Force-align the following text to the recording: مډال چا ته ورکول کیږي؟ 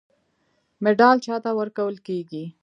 مډال 0.83 1.17
چا 1.25 1.35
ته 1.43 1.51
ورکول 1.59 1.95
کیږي؟ 2.07 2.43